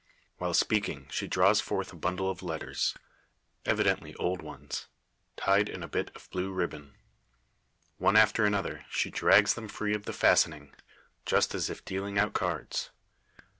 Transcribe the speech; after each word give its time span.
While 0.39 0.55
speaking, 0.55 1.05
she 1.11 1.27
draws 1.27 1.61
forth 1.61 1.93
a 1.93 1.95
bundle 1.95 2.27
of 2.27 2.41
letters 2.41 2.95
evidently 3.67 4.15
old 4.15 4.41
ones 4.41 4.87
tied 5.37 5.69
in 5.69 5.83
a 5.83 5.87
bit 5.87 6.09
of 6.15 6.27
blue 6.31 6.51
ribbon. 6.51 6.95
One 7.99 8.15
after 8.15 8.43
another, 8.43 8.83
she 8.89 9.11
drags 9.11 9.53
them 9.53 9.67
free 9.67 9.93
of 9.93 10.05
the 10.05 10.11
fastening 10.13 10.73
just 11.23 11.53
as 11.53 11.69
if 11.69 11.85
dealing 11.85 12.17
out 12.17 12.33
cards. 12.33 12.89